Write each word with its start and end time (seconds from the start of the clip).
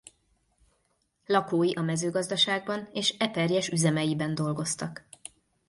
Lakói 1.25 1.71
a 1.75 1.81
mezőgazdaságban 1.81 2.89
és 2.93 3.15
Eperjes 3.17 3.69
üzemeiben 3.69 4.35
dolgoztak. 4.35 5.05